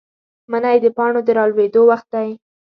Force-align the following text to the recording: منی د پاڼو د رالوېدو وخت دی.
منی 0.51 0.77
د 0.83 0.87
پاڼو 0.97 1.19
د 1.27 1.29
رالوېدو 1.37 1.81
وخت 1.91 2.07
دی. 2.15 2.29